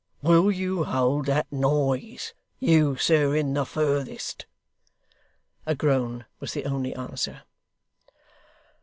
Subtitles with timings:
[0.23, 4.47] WILL you hold that noise, you sir in the furthest?'
[5.67, 7.43] A groan was the only answer.